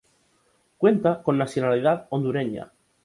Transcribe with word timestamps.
Cuenta 0.77 1.21
con 1.21 1.37
nacionalidad 1.37 2.07
Hondureña. 2.09 2.71